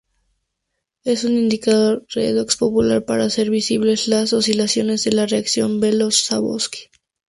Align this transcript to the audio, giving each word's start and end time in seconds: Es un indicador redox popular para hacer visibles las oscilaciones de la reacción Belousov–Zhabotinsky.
Es 1.03 1.25
un 1.25 1.37
indicador 1.37 2.07
redox 2.09 2.57
popular 2.57 3.05
para 3.05 3.25
hacer 3.25 3.51
visibles 3.51 4.07
las 4.07 4.33
oscilaciones 4.33 5.03
de 5.03 5.11
la 5.11 5.27
reacción 5.27 5.79
Belousov–Zhabotinsky. 5.79 6.89